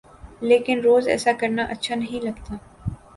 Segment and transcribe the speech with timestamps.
[0.41, 2.55] لیکن روز ایسا کرنا اچھا نہیں لگتا۔